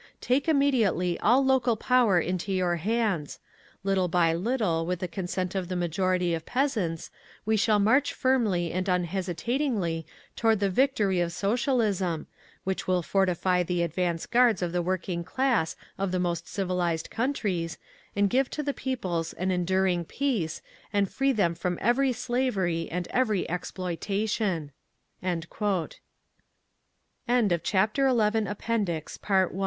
[0.19, 3.37] "Take immediately all local power into your hands….
[3.83, 7.11] Little by little, with the consent of the majority of peasants,
[7.45, 12.25] we shall march firmly and unhesitatingly toward the victory of Socialism,
[12.63, 17.77] which will fortify the advance guards of the working class of the most civilised Countries,
[18.15, 23.07] and give to the peoples an enduring peace, and free them from every slavery and
[23.11, 24.71] every exploitation."
[25.21, 25.41] 13.
[25.41, 29.21] "To All Workers of Petrograd!
[29.21, 29.59] "Comrades!